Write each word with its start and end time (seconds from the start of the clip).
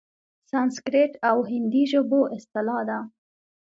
سنسکریت 0.49 1.13
او 1.29 1.37
هندي 1.51 1.83
ژبو 1.91 2.19
اصطلاح 2.37 2.81
ده؛ 2.89 2.99